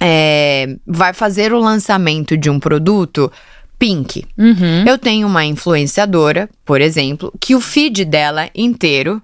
é, 0.00 0.76
vai 0.86 1.12
fazer 1.12 1.52
o 1.52 1.58
lançamento 1.60 2.36
de 2.36 2.50
um 2.50 2.58
produto 2.58 3.30
pink. 3.78 4.24
Uhum. 4.36 4.84
Eu 4.86 4.98
tenho 4.98 5.26
uma 5.26 5.44
influenciadora, 5.44 6.48
por 6.64 6.80
exemplo, 6.80 7.32
que 7.40 7.54
o 7.54 7.60
feed 7.60 8.04
dela 8.04 8.48
inteiro 8.54 9.22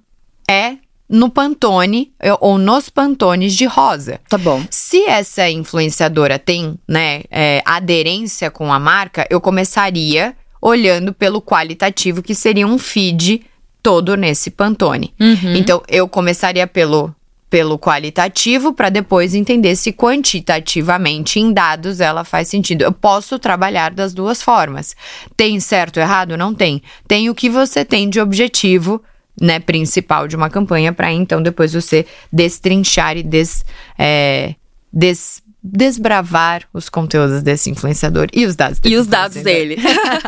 é 0.49 0.77
no 1.09 1.31
Pantone 1.31 2.13
eh, 2.21 2.37
ou 2.41 2.59
nos 2.59 2.91
Pantones 2.91 3.55
de 3.55 3.65
rosa. 3.65 4.21
Tá 4.29 4.37
bom. 4.37 4.63
Se 4.71 5.05
essa 5.05 5.49
influenciadora 5.49 6.39
tem, 6.39 6.79
né, 6.87 7.23
é, 7.31 7.63
aderência 7.65 8.51
com 8.51 8.73
a 8.73 8.79
marca, 8.79 9.27
eu 9.31 9.41
começaria 9.41 10.37
olhando 10.61 11.13
pelo 11.15 11.41
qualitativo, 11.41 12.23
que 12.23 12.35
seria 12.35 12.67
um 12.67 12.79
feed 12.79 13.43
todo 13.83 14.17
nesse 14.17 14.51
Pantone. 14.51 15.15
Uhum. 15.19 15.55
Então, 15.55 15.83
eu 15.89 16.09
começaria 16.09 16.67
pelo, 16.67 17.15
pelo 17.49 17.79
qualitativo 17.79 18.73
para 18.73 18.91
depois 18.91 19.35
entender 19.35 19.77
se 19.77 19.93
quantitativamente 19.93 21.39
em 21.39 21.53
dados 21.53 22.01
ela 22.01 22.25
faz 22.25 22.49
sentido. 22.49 22.83
Eu 22.83 22.93
posso 22.93 23.39
trabalhar 23.39 23.93
das 23.93 24.13
duas 24.13 24.43
formas. 24.43 24.95
Tem 25.37 25.59
certo 25.61 26.01
errado? 26.01 26.37
Não 26.37 26.53
tem. 26.53 26.83
Tem 27.07 27.31
o 27.31 27.35
que 27.35 27.49
você 27.49 27.85
tem 27.85 28.11
de 28.11 28.21
objetivo. 28.21 29.03
Né, 29.41 29.61
principal 29.61 30.27
de 30.27 30.35
uma 30.35 30.51
campanha 30.51 30.93
para 30.93 31.13
então 31.13 31.41
depois 31.41 31.73
você 31.73 32.05
destrinchar 32.33 33.17
e 33.17 33.23
des, 33.23 33.65
é, 33.97 34.57
des- 34.93 35.41
desbravar 35.63 36.63
os 36.75 36.89
conteúdos 36.89 37.43
desse 37.43 37.71
influenciador 37.71 38.27
e 38.33 38.45
os 38.47 38.57
dados 38.57 38.81
desse 38.81 38.95
E 38.95 38.99
os 38.99 39.07
dados 39.07 39.41
dele. 39.43 39.77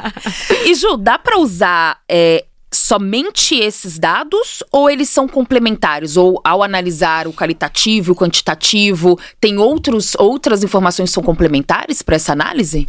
e 0.65 0.75
Ju, 0.77 0.97
dá 0.97 1.19
pra 1.19 1.39
usar 1.39 1.99
é, 2.09 2.45
somente 2.73 3.57
esses 3.57 3.99
dados 3.99 4.63
ou 4.71 4.89
eles 4.89 5.09
são 5.09 5.27
complementares? 5.27 6.17
Ou 6.17 6.41
ao 6.45 6.63
analisar 6.63 7.27
o 7.27 7.33
qualitativo 7.33 8.13
o 8.13 8.17
quantitativo, 8.17 9.19
tem 9.41 9.59
outros, 9.59 10.15
outras 10.19 10.63
informações 10.63 11.11
que 11.11 11.15
são 11.15 11.23
complementares 11.23 12.01
para 12.03 12.17
essa 12.17 12.33
análise? 12.33 12.87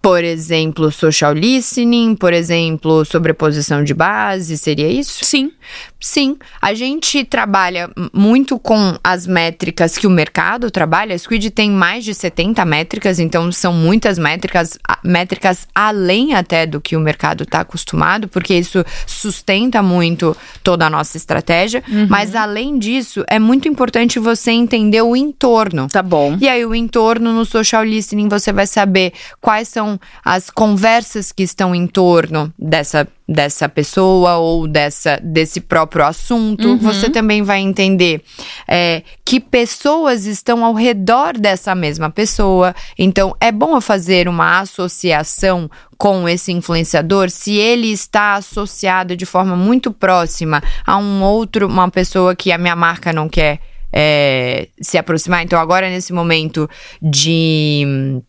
Por 0.00 0.22
exemplo, 0.22 0.90
social 0.92 1.32
listening, 1.32 2.14
por 2.14 2.32
exemplo, 2.32 3.04
sobreposição 3.04 3.82
de 3.82 3.92
base, 3.92 4.56
seria 4.56 4.88
isso? 4.88 5.24
Sim. 5.24 5.52
Sim, 6.00 6.36
a 6.62 6.74
gente 6.74 7.24
trabalha 7.24 7.90
muito 8.12 8.56
com 8.56 8.96
as 9.02 9.26
métricas 9.26 9.98
que 9.98 10.06
o 10.06 10.10
mercado 10.10 10.70
trabalha. 10.70 11.14
A 11.14 11.18
Squid 11.18 11.50
tem 11.50 11.70
mais 11.70 12.04
de 12.04 12.14
70 12.14 12.64
métricas, 12.64 13.18
então 13.18 13.50
são 13.50 13.72
muitas 13.72 14.16
métricas, 14.16 14.78
métricas 15.02 15.66
além 15.74 16.34
até 16.34 16.66
do 16.66 16.80
que 16.80 16.96
o 16.96 17.00
mercado 17.00 17.42
está 17.42 17.60
acostumado, 17.60 18.28
porque 18.28 18.54
isso 18.54 18.84
sustenta 19.06 19.82
muito 19.82 20.36
toda 20.62 20.86
a 20.86 20.90
nossa 20.90 21.16
estratégia. 21.16 21.82
Uhum. 21.88 22.06
Mas 22.08 22.36
além 22.36 22.78
disso, 22.78 23.24
é 23.26 23.40
muito 23.40 23.66
importante 23.66 24.20
você 24.20 24.52
entender 24.52 25.02
o 25.02 25.16
entorno. 25.16 25.88
Tá 25.88 26.02
bom. 26.02 26.38
E 26.40 26.48
aí, 26.48 26.64
o 26.64 26.76
entorno 26.76 27.32
no 27.32 27.44
social 27.44 27.82
listening, 27.82 28.28
você 28.28 28.52
vai 28.52 28.68
saber 28.68 29.12
quais 29.40 29.66
são 29.66 29.87
as 30.24 30.50
conversas 30.50 31.30
que 31.30 31.44
estão 31.44 31.74
em 31.74 31.86
torno 31.86 32.52
dessa 32.58 33.06
dessa 33.28 33.68
pessoa 33.68 34.36
ou 34.38 34.66
dessa 34.66 35.20
desse 35.22 35.60
próprio 35.60 36.04
assunto. 36.04 36.66
Uhum. 36.66 36.78
Você 36.78 37.10
também 37.10 37.42
vai 37.42 37.60
entender 37.60 38.22
é, 38.66 39.02
que 39.24 39.38
pessoas 39.38 40.24
estão 40.24 40.64
ao 40.64 40.72
redor 40.72 41.36
dessa 41.38 41.74
mesma 41.74 42.08
pessoa. 42.08 42.74
Então, 42.98 43.36
é 43.38 43.52
bom 43.52 43.76
eu 43.76 43.80
fazer 43.82 44.28
uma 44.28 44.60
associação 44.60 45.70
com 45.98 46.28
esse 46.28 46.52
influenciador 46.52 47.28
se 47.28 47.54
ele 47.56 47.92
está 47.92 48.34
associado 48.34 49.14
de 49.16 49.26
forma 49.26 49.54
muito 49.54 49.92
próxima 49.92 50.62
a 50.86 50.96
um 50.96 51.22
outro, 51.22 51.66
uma 51.66 51.90
pessoa 51.90 52.34
que 52.34 52.50
a 52.50 52.56
minha 52.56 52.76
marca 52.76 53.12
não 53.12 53.28
quer 53.28 53.60
é, 53.92 54.68
se 54.80 54.96
aproximar. 54.96 55.42
Então, 55.42 55.58
agora 55.58 55.88
nesse 55.88 56.12
momento 56.12 56.68
de 57.02 58.22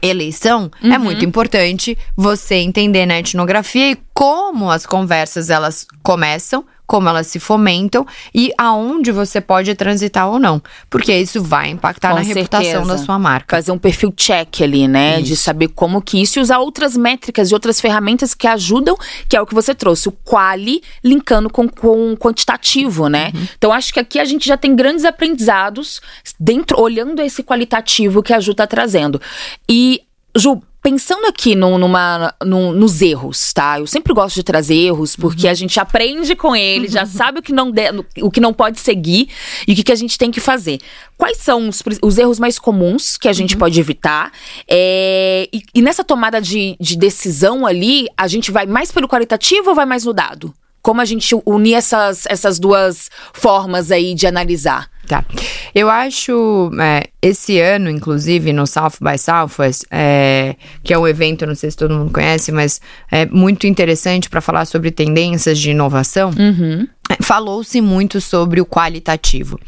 eleição, 0.00 0.70
é 0.82 0.86
uhum. 0.86 0.92
é 0.94 0.98
muito 0.98 1.24
importante 1.24 1.98
você 2.16 2.56
entender 2.56 3.04
na 3.06 3.18
etnografia 3.18 3.90
e 3.90 3.98
como 4.14 4.70
as 4.70 4.86
conversas 4.86 5.50
elas 5.50 5.86
começam, 6.02 6.64
como 6.92 7.08
elas 7.08 7.26
se 7.26 7.40
fomentam 7.40 8.06
e 8.34 8.52
aonde 8.58 9.10
você 9.10 9.40
pode 9.40 9.74
transitar 9.74 10.28
ou 10.28 10.38
não. 10.38 10.62
Porque 10.90 11.10
isso 11.16 11.42
vai 11.42 11.70
impactar 11.70 12.10
Com 12.10 12.16
na 12.16 12.24
certeza. 12.24 12.58
reputação 12.58 12.86
da 12.86 12.98
sua 12.98 13.18
marca. 13.18 13.56
Fazer 13.56 13.72
um 13.72 13.78
perfil 13.78 14.12
check 14.14 14.60
ali, 14.60 14.86
né? 14.86 15.14
Isso. 15.14 15.28
De 15.28 15.36
saber 15.36 15.68
como 15.68 16.02
que 16.02 16.20
isso 16.20 16.38
e 16.38 16.42
usar 16.42 16.58
outras 16.58 16.94
métricas 16.94 17.50
e 17.50 17.54
outras 17.54 17.80
ferramentas 17.80 18.34
que 18.34 18.46
ajudam, 18.46 18.94
que 19.26 19.34
é 19.34 19.40
o 19.40 19.46
que 19.46 19.54
você 19.54 19.74
trouxe, 19.74 20.10
o 20.10 20.12
quali 20.12 20.82
linkando 21.02 21.48
com, 21.48 21.66
com 21.66 22.12
o 22.12 22.16
quantitativo, 22.18 23.08
né? 23.08 23.32
Uhum. 23.34 23.48
Então 23.56 23.72
acho 23.72 23.90
que 23.90 23.98
aqui 23.98 24.18
a 24.18 24.24
gente 24.26 24.46
já 24.46 24.58
tem 24.58 24.76
grandes 24.76 25.06
aprendizados 25.06 25.98
dentro, 26.38 26.78
olhando 26.78 27.22
esse 27.22 27.42
qualitativo 27.42 28.22
que 28.22 28.34
a 28.34 28.38
Ju 28.38 28.52
tá 28.52 28.66
trazendo. 28.66 29.18
E, 29.66 30.02
Ju, 30.36 30.60
pensando 30.82 31.26
aqui 31.26 31.54
no, 31.54 31.78
numa, 31.78 32.34
no, 32.44 32.72
nos 32.72 33.00
erros, 33.00 33.52
tá? 33.52 33.78
Eu 33.78 33.86
sempre 33.86 34.12
gosto 34.12 34.34
de 34.34 34.42
trazer 34.42 34.74
erros, 34.74 35.14
porque 35.14 35.46
uhum. 35.46 35.52
a 35.52 35.54
gente 35.54 35.78
aprende 35.78 36.34
com 36.34 36.56
eles, 36.56 36.92
já 36.92 37.06
sabe 37.06 37.38
o 37.38 37.42
que 37.42 37.52
não, 37.52 37.70
de, 37.70 37.82
o 38.20 38.30
que 38.30 38.40
não 38.40 38.52
pode 38.52 38.80
seguir 38.80 39.28
e 39.66 39.72
o 39.72 39.76
que, 39.76 39.84
que 39.84 39.92
a 39.92 39.96
gente 39.96 40.18
tem 40.18 40.30
que 40.30 40.40
fazer. 40.40 40.80
Quais 41.16 41.38
são 41.38 41.68
os, 41.68 41.82
os 42.02 42.18
erros 42.18 42.40
mais 42.40 42.58
comuns 42.58 43.16
que 43.16 43.28
a 43.28 43.32
gente 43.32 43.54
uhum. 43.54 43.60
pode 43.60 43.78
evitar? 43.78 44.32
É, 44.68 45.48
e, 45.52 45.62
e, 45.72 45.80
nessa 45.80 46.02
tomada 46.02 46.40
de, 46.40 46.76
de 46.80 46.96
decisão 46.96 47.64
ali, 47.64 48.08
a 48.16 48.26
gente 48.26 48.50
vai 48.50 48.66
mais 48.66 48.90
pelo 48.90 49.08
qualitativo 49.08 49.70
ou 49.70 49.76
vai 49.76 49.86
mais 49.86 50.04
no 50.04 50.12
dado? 50.12 50.52
Como 50.82 51.00
a 51.00 51.04
gente 51.04 51.32
unir 51.46 51.74
essas, 51.74 52.24
essas 52.26 52.58
duas 52.58 53.08
formas 53.32 53.92
aí 53.92 54.14
de 54.14 54.26
analisar? 54.26 54.90
Tá. 55.06 55.24
Eu 55.72 55.88
acho, 55.88 56.72
é, 56.80 57.08
esse 57.22 57.60
ano, 57.60 57.88
inclusive, 57.88 58.52
no 58.52 58.66
South 58.66 58.94
by 59.00 59.16
Southwest, 59.16 59.84
é, 59.92 60.56
que 60.82 60.92
é 60.92 60.98
um 60.98 61.06
evento, 61.06 61.46
não 61.46 61.54
sei 61.54 61.70
se 61.70 61.76
todo 61.76 61.94
mundo 61.94 62.10
conhece, 62.12 62.50
mas 62.50 62.80
é 63.08 63.24
muito 63.26 63.64
interessante 63.64 64.28
para 64.28 64.40
falar 64.40 64.64
sobre 64.64 64.90
tendências 64.90 65.56
de 65.56 65.70
inovação. 65.70 66.30
Uhum. 66.36 66.88
Falou-se 67.20 67.80
muito 67.80 68.20
sobre 68.20 68.60
o 68.60 68.66
qualitativo. 68.66 69.60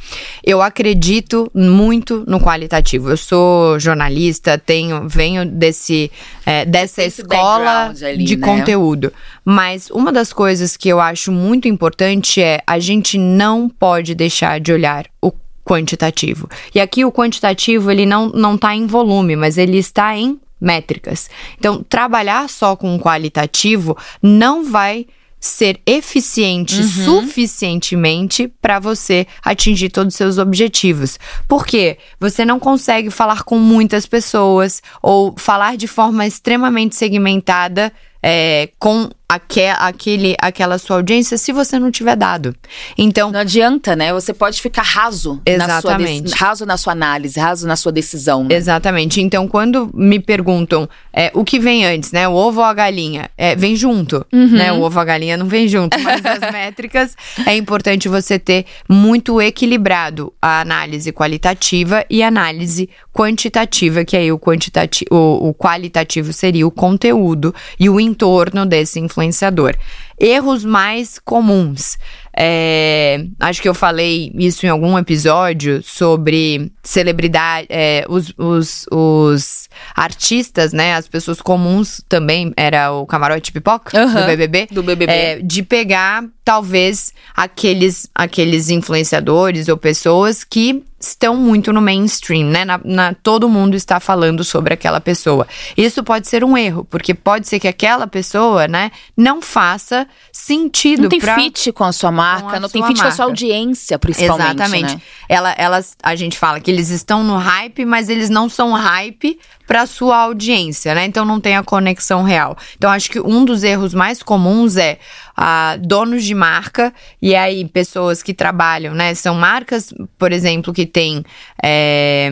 Eu 0.42 0.60
acredito 0.60 1.48
muito 1.54 2.24
no 2.26 2.40
qualitativo. 2.40 3.10
Eu 3.10 3.16
sou 3.16 3.78
jornalista, 3.78 4.58
tenho, 4.58 5.08
venho 5.08 5.44
desse, 5.44 6.10
é, 6.44 6.64
dessa 6.64 7.04
Esse 7.04 7.20
escola 7.20 7.94
ali, 8.02 8.24
de 8.24 8.36
né? 8.36 8.46
conteúdo. 8.46 9.12
Mas 9.44 9.90
uma 9.90 10.10
das 10.10 10.32
coisas 10.32 10.76
que 10.76 10.88
eu 10.88 11.00
acho 11.00 11.30
muito 11.30 11.68
importante 11.68 12.42
é 12.42 12.60
a 12.66 12.78
gente 12.80 13.16
não 13.16 13.68
pode 13.68 14.14
deixar 14.14 14.58
de 14.58 14.72
olhar 14.72 15.06
o 15.20 15.30
quantitativo. 15.64 16.48
E 16.74 16.80
aqui 16.80 17.04
o 17.04 17.12
quantitativo 17.12 17.90
ele 17.90 18.06
não 18.06 18.28
não 18.28 18.54
está 18.54 18.74
em 18.74 18.86
volume, 18.86 19.36
mas 19.36 19.58
ele 19.58 19.78
está 19.78 20.16
em 20.16 20.38
métricas. 20.60 21.28
Então, 21.58 21.82
trabalhar 21.82 22.48
só 22.48 22.74
com 22.74 22.98
qualitativo 22.98 23.96
não 24.22 24.64
vai 24.64 25.06
ser 25.38 25.78
eficiente 25.84 26.80
uhum. 26.80 27.04
suficientemente 27.04 28.50
para 28.62 28.78
você 28.78 29.26
atingir 29.44 29.90
todos 29.90 30.14
os 30.14 30.16
seus 30.16 30.38
objetivos. 30.38 31.18
Porque 31.46 31.98
você 32.18 32.46
não 32.46 32.58
consegue 32.58 33.10
falar 33.10 33.42
com 33.42 33.58
muitas 33.58 34.06
pessoas 34.06 34.82
ou 35.02 35.34
falar 35.36 35.76
de 35.76 35.86
forma 35.86 36.26
extremamente 36.26 36.96
segmentada 36.96 37.92
é, 38.22 38.70
com 38.78 39.10
aque, 39.28 39.66
aquele, 39.78 40.36
aquela 40.40 40.78
sua 40.78 40.96
audiência 40.96 41.38
se 41.38 41.52
você 41.52 41.78
não 41.78 41.90
tiver 41.90 42.16
dado. 42.16 42.54
Então. 42.96 43.30
Não 43.30 43.40
adianta, 43.40 43.96
né? 43.96 44.12
Você 44.12 44.34
pode 44.34 44.60
ficar 44.60 44.82
raso. 44.82 45.40
Exatamente. 45.46 46.30
Na 46.30 46.36
sua 46.36 46.46
raso 46.46 46.66
na 46.66 46.76
sua 46.76 46.92
análise, 46.92 47.40
raso 47.40 47.66
na 47.66 47.76
sua 47.76 47.90
decisão. 47.90 48.44
Né? 48.44 48.54
Exatamente. 48.54 49.20
Então, 49.20 49.48
quando 49.48 49.90
me 49.94 50.18
perguntam 50.18 50.88
é, 51.12 51.30
o 51.34 51.44
que 51.44 51.58
vem 51.58 51.84
antes, 51.86 52.12
né? 52.12 52.28
O 52.28 52.32
ovo 52.32 52.60
ou 52.60 52.66
a 52.66 52.74
galinha? 52.74 53.30
É, 53.36 53.56
vem 53.56 53.74
junto, 53.74 54.24
uhum. 54.32 54.48
né? 54.48 54.72
O 54.72 54.82
ovo 54.82 54.96
ou 54.96 55.02
a 55.02 55.04
galinha 55.04 55.36
não 55.36 55.46
vem 55.46 55.68
junto. 55.68 55.98
Mas 56.00 56.24
as 56.24 56.40
métricas 56.52 57.16
é 57.46 57.56
importante 57.56 58.08
você 58.08 58.38
ter 58.38 58.66
muito 58.88 59.40
equilibrado 59.40 60.32
a 60.40 60.60
análise 60.60 61.12
qualitativa 61.12 62.04
e 62.10 62.22
a 62.22 62.28
análise 62.28 62.88
quantitativa, 63.12 64.04
que 64.04 64.16
aí 64.16 64.32
o 64.32 64.38
quantitativo, 64.38 65.08
o, 65.14 65.48
o 65.48 65.54
qualitativo 65.54 66.32
seria 66.32 66.66
o 66.66 66.70
conteúdo 66.70 67.54
e 67.78 67.88
o 67.88 68.00
entorno 68.00 68.66
desse 68.66 68.98
influenciador. 69.14 69.76
Erros 70.18 70.64
mais 70.64 71.18
comuns. 71.18 71.96
É, 72.36 73.24
acho 73.38 73.62
que 73.62 73.68
eu 73.68 73.74
falei 73.74 74.32
isso 74.34 74.66
em 74.66 74.68
algum 74.68 74.98
episódio 74.98 75.82
sobre 75.82 76.72
celebridade, 76.82 77.66
é, 77.70 78.04
os, 78.08 78.34
os, 78.36 78.86
os, 78.90 79.68
artistas, 79.94 80.72
né? 80.72 80.94
As 80.94 81.06
pessoas 81.06 81.40
comuns 81.40 82.02
também, 82.08 82.52
era 82.56 82.92
o 82.92 83.06
camarote 83.06 83.52
pipoca 83.52 83.96
uhum, 83.96 84.12
do 84.12 84.26
BBB. 84.26 84.68
Do 84.70 84.82
BBB. 84.82 85.12
É, 85.12 85.40
de 85.40 85.62
pegar, 85.62 86.24
talvez, 86.44 87.12
aqueles, 87.36 88.10
aqueles 88.14 88.68
influenciadores 88.68 89.68
ou 89.68 89.76
pessoas 89.76 90.42
que 90.42 90.82
estão 91.08 91.36
muito 91.36 91.72
no 91.72 91.80
mainstream, 91.80 92.48
né? 92.48 92.64
Na, 92.64 92.80
na, 92.84 93.14
todo 93.14 93.48
mundo 93.48 93.74
está 93.74 94.00
falando 94.00 94.42
sobre 94.42 94.74
aquela 94.74 95.00
pessoa. 95.00 95.46
Isso 95.76 96.02
pode 96.02 96.26
ser 96.28 96.42
um 96.42 96.56
erro, 96.56 96.84
porque 96.84 97.14
pode 97.14 97.46
ser 97.46 97.60
que 97.60 97.68
aquela 97.68 98.06
pessoa, 98.06 98.66
né, 98.66 98.90
não 99.16 99.42
faça 99.42 100.06
sentido. 100.44 101.02
Não 101.02 101.08
tem 101.08 101.20
pra, 101.20 101.36
fit 101.36 101.72
com 101.72 101.84
a 101.84 101.92
sua 101.92 102.12
marca, 102.12 102.56
a 102.56 102.60
não 102.60 102.68
tem 102.68 102.82
fit 102.82 102.94
marca. 102.94 103.02
com 103.02 103.08
a 103.08 103.12
sua 103.12 103.24
audiência, 103.24 103.98
principalmente. 103.98 104.54
Exatamente. 104.54 104.94
Né? 104.94 105.02
Ela, 105.28 105.52
elas, 105.56 105.96
a 106.02 106.14
gente 106.14 106.38
fala 106.38 106.60
que 106.60 106.70
eles 106.70 106.90
estão 106.90 107.24
no 107.24 107.38
hype, 107.38 107.84
mas 107.84 108.10
eles 108.10 108.28
não 108.28 108.48
são 108.48 108.72
hype 108.72 109.38
para 109.66 109.86
sua 109.86 110.18
audiência, 110.18 110.94
né? 110.94 111.06
Então 111.06 111.24
não 111.24 111.40
tem 111.40 111.56
a 111.56 111.62
conexão 111.62 112.22
real. 112.22 112.56
Então 112.76 112.90
acho 112.90 113.10
que 113.10 113.18
um 113.18 113.44
dos 113.44 113.62
erros 113.62 113.94
mais 113.94 114.22
comuns 114.22 114.76
é 114.76 114.98
ah, 115.34 115.76
donos 115.80 116.24
de 116.24 116.34
marca 116.34 116.92
e 117.22 117.34
aí 117.34 117.66
pessoas 117.66 118.22
que 118.22 118.34
trabalham, 118.34 118.94
né? 118.94 119.14
São 119.14 119.34
marcas, 119.34 119.94
por 120.18 120.30
exemplo, 120.30 120.74
que 120.74 120.84
têm 120.84 121.24
é, 121.62 122.30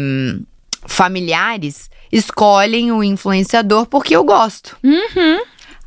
familiares 0.87 1.91
escolhem 2.13 2.93
o 2.93 3.03
influenciador 3.03 3.87
porque 3.87 4.15
eu 4.15 4.23
gosto. 4.23 4.77
Uhum. 4.85 5.41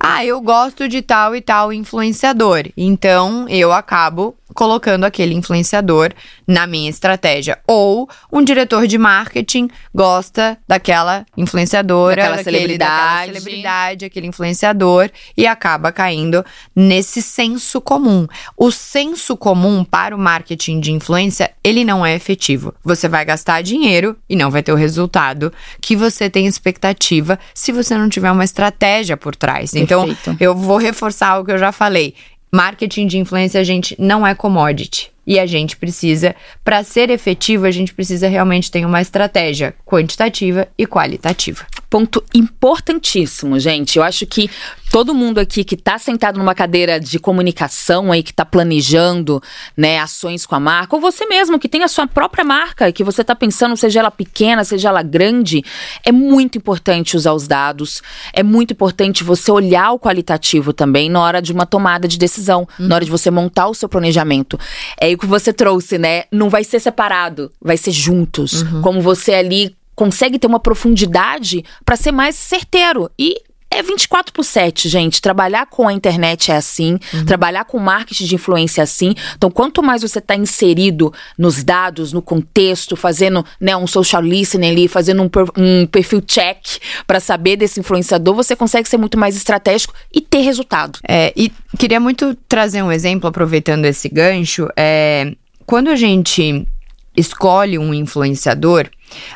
Ah, 0.07 0.23
eu 0.23 0.39
gosto 0.39 0.87
de 0.87 1.01
tal 1.01 1.35
e 1.35 1.41
tal 1.41 1.73
influenciador. 1.73 2.65
Então 2.77 3.49
eu 3.49 3.73
acabo 3.73 4.35
colocando 4.53 5.03
aquele 5.03 5.33
influenciador 5.33 6.11
na 6.47 6.67
minha 6.67 6.89
estratégia. 6.89 7.59
Ou 7.67 8.09
um 8.31 8.43
diretor 8.43 8.87
de 8.87 8.97
marketing 8.97 9.69
gosta 9.93 10.57
daquela 10.67 11.25
influenciadora, 11.35 12.15
daquela, 12.15 12.37
daquele, 12.37 12.57
celebridade. 12.57 12.91
daquela 12.91 13.39
celebridade, 13.39 14.05
aquele 14.05 14.27
influenciador 14.27 15.09
e 15.35 15.47
acaba 15.47 15.91
caindo 15.91 16.45
nesse 16.75 17.21
senso 17.21 17.81
comum. 17.81 18.27
O 18.57 18.71
senso 18.71 19.35
comum 19.35 19.83
para 19.83 20.15
o 20.15 20.19
marketing 20.19 20.79
de 20.79 20.91
influência, 20.91 21.51
ele 21.63 21.83
não 21.83 22.05
é 22.05 22.15
efetivo. 22.15 22.73
Você 22.83 23.07
vai 23.07 23.25
gastar 23.25 23.61
dinheiro 23.61 24.15
e 24.29 24.35
não 24.35 24.51
vai 24.51 24.61
ter 24.61 24.71
o 24.71 24.75
resultado 24.75 25.51
que 25.81 25.95
você 25.95 26.29
tem 26.29 26.45
expectativa 26.45 27.39
se 27.53 27.71
você 27.71 27.97
não 27.97 28.09
tiver 28.09 28.31
uma 28.31 28.43
estratégia 28.43 29.17
por 29.17 29.35
trás. 29.35 29.73
Então, 29.73 30.05
Perfeito. 30.05 30.31
Então, 30.31 30.37
eu 30.39 30.55
vou 30.55 30.77
reforçar 30.77 31.39
o 31.39 31.45
que 31.45 31.51
eu 31.51 31.57
já 31.57 31.71
falei. 31.71 32.15
Marketing 32.51 33.07
de 33.07 33.17
influência, 33.17 33.59
a 33.59 33.63
gente 33.63 33.95
não 33.99 34.25
é 34.25 34.33
commodity. 34.33 35.11
E 35.27 35.39
a 35.39 35.45
gente 35.45 35.75
precisa, 35.75 36.35
para 36.63 36.83
ser 36.83 37.09
efetivo, 37.09 37.65
a 37.65 37.71
gente 37.71 37.93
precisa 37.93 38.27
realmente 38.27 38.69
ter 38.69 38.85
uma 38.85 39.01
estratégia 39.01 39.73
quantitativa 39.85 40.67
e 40.77 40.85
qualitativa. 40.85 41.65
Ponto 41.95 42.21
importantíssimo, 42.33 43.57
gente. 43.57 43.97
Eu 43.97 44.03
acho 44.03 44.25
que 44.25 44.49
todo 44.91 45.15
mundo 45.15 45.39
aqui 45.39 45.63
que 45.63 45.75
está 45.75 45.97
sentado 45.97 46.37
numa 46.37 46.53
cadeira 46.53 46.99
de 46.99 47.17
comunicação 47.17 48.11
aí, 48.11 48.21
que 48.21 48.31
está 48.31 48.43
planejando 48.43 49.41
né, 49.77 49.99
ações 49.99 50.45
com 50.45 50.55
a 50.55 50.59
marca, 50.59 50.93
ou 50.93 51.01
você 51.01 51.25
mesmo 51.25 51.57
que 51.57 51.69
tem 51.69 51.83
a 51.83 51.87
sua 51.87 52.05
própria 52.05 52.43
marca, 52.43 52.91
que 52.91 53.01
você 53.01 53.21
está 53.21 53.33
pensando, 53.33 53.77
seja 53.77 54.01
ela 54.01 54.11
pequena, 54.11 54.65
seja 54.65 54.89
ela 54.89 55.01
grande, 55.01 55.63
é 56.03 56.11
muito 56.11 56.57
importante 56.57 57.15
usar 57.15 57.31
os 57.31 57.47
dados, 57.47 58.03
é 58.33 58.43
muito 58.43 58.73
importante 58.73 59.23
você 59.23 59.49
olhar 59.49 59.93
o 59.93 59.99
qualitativo 59.99 60.73
também 60.73 61.09
na 61.09 61.21
hora 61.21 61.41
de 61.41 61.53
uma 61.53 61.65
tomada 61.65 62.09
de 62.09 62.17
decisão, 62.17 62.67
uhum. 62.77 62.87
na 62.87 62.95
hora 62.95 63.05
de 63.05 63.11
você 63.11 63.31
montar 63.31 63.69
o 63.69 63.73
seu 63.73 63.87
planejamento. 63.87 64.59
É 64.99 65.13
o 65.13 65.17
que 65.17 65.25
você 65.25 65.53
trouxe, 65.53 65.97
né? 65.97 66.25
Não 66.29 66.49
vai 66.49 66.65
ser 66.65 66.81
separado, 66.81 67.49
vai 67.61 67.77
ser 67.77 67.91
juntos. 67.91 68.63
Uhum. 68.63 68.81
Como 68.81 69.01
você 69.01 69.33
ali 69.33 69.73
consegue 69.95 70.37
ter 70.37 70.47
uma 70.47 70.59
profundidade 70.59 71.63
para 71.83 71.95
ser 71.95 72.11
mais 72.11 72.35
certeiro. 72.35 73.09
E 73.17 73.41
é 73.75 73.81
24 73.81 74.31
por 74.31 74.43
7, 74.43 74.87
gente. 74.87 75.21
Trabalhar 75.21 75.65
com 75.65 75.87
a 75.87 75.93
internet 75.93 76.51
é 76.51 76.55
assim, 76.55 76.97
uhum. 77.13 77.25
trabalhar 77.25 77.65
com 77.65 77.77
marketing 77.77 78.25
de 78.25 78.35
influência 78.35 78.81
é 78.81 78.83
assim. 78.83 79.13
Então, 79.35 79.51
quanto 79.51 79.83
mais 79.83 80.01
você 80.01 80.19
está 80.19 80.35
inserido 80.35 81.11
nos 81.37 81.63
dados, 81.63 82.13
no 82.13 82.21
contexto, 82.21 82.95
fazendo 82.95 83.45
né, 83.59 83.75
um 83.75 83.85
social 83.85 84.21
listening 84.21 84.69
ali, 84.69 84.87
fazendo 84.87 85.21
um, 85.23 85.29
um 85.57 85.87
perfil 85.87 86.21
check 86.21 86.79
para 87.05 87.19
saber 87.19 87.57
desse 87.57 87.79
influenciador, 87.79 88.33
você 88.33 88.55
consegue 88.55 88.87
ser 88.87 88.97
muito 88.97 89.17
mais 89.17 89.35
estratégico 89.35 89.93
e 90.13 90.21
ter 90.21 90.39
resultado. 90.39 90.99
É, 91.07 91.33
e 91.35 91.51
queria 91.77 91.99
muito 91.99 92.33
trazer 92.47 92.81
um 92.81 92.91
exemplo, 92.91 93.27
aproveitando 93.27 93.85
esse 93.85 94.07
gancho. 94.07 94.69
É, 94.77 95.33
quando 95.65 95.89
a 95.89 95.95
gente 95.95 96.65
escolhe 97.15 97.77
um 97.77 97.93
influenciador, 97.93 98.89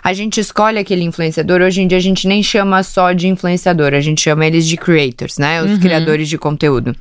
a 0.03 0.13
gente 0.13 0.39
escolhe 0.39 0.79
aquele 0.79 1.03
influenciador, 1.03 1.61
hoje 1.61 1.81
em 1.81 1.87
dia 1.87 1.97
a 1.97 2.01
gente 2.01 2.27
nem 2.27 2.41
chama 2.43 2.83
só 2.83 3.13
de 3.13 3.27
influenciador, 3.27 3.93
a 3.93 4.01
gente 4.01 4.21
chama 4.21 4.45
eles 4.45 4.67
de 4.67 4.77
creators, 4.77 5.37
né? 5.37 5.61
Os 5.61 5.71
uhum. 5.71 5.79
criadores 5.79 6.27
de 6.27 6.37
conteúdo. 6.37 6.95